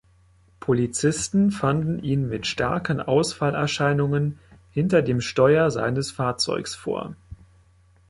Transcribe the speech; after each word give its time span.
Polizisten 0.59 1.51
fanden 1.51 1.99
ihn 1.99 2.27
mit 2.27 2.47
starken 2.47 2.99
Ausfallerscheinungen 2.99 4.39
hinter 4.71 5.03
dem 5.03 5.21
Steuer 5.21 5.69
seines 5.69 6.09
Fahrzeugs 6.09 6.73
vor. 6.73 7.15